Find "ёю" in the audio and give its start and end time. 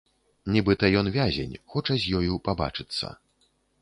2.23-2.33